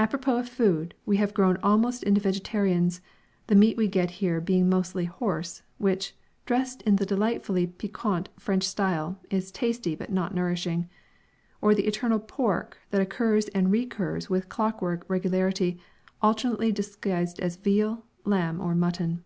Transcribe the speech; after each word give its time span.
Apropos 0.00 0.36
of 0.36 0.48
food, 0.48 0.94
we 1.06 1.18
have 1.18 1.32
grown 1.32 1.56
almost 1.62 2.02
into 2.02 2.20
vegetarians, 2.20 3.00
the 3.46 3.54
meat 3.54 3.76
we 3.76 3.86
get 3.86 4.10
being 4.44 4.68
mostly 4.68 5.04
horse 5.04 5.62
which, 5.78 6.16
dressed 6.44 6.82
in 6.82 6.96
the 6.96 7.06
delightfully 7.06 7.68
piquant 7.68 8.30
French 8.36 8.64
style, 8.64 9.20
is 9.30 9.52
tasty 9.52 9.94
but 9.94 10.10
not 10.10 10.34
nourishing 10.34 10.88
or 11.60 11.72
the 11.72 11.86
eternal 11.86 12.18
pork 12.18 12.78
that 12.90 13.00
occurs 13.00 13.46
and 13.50 13.70
recurs 13.70 14.28
with 14.28 14.48
clockwork 14.48 15.04
regularity 15.08 15.78
alternately 16.20 16.72
disguised 16.72 17.38
as 17.38 17.54
veal, 17.54 18.04
lamb 18.24 18.60
or 18.60 18.74
mutton. 18.74 19.22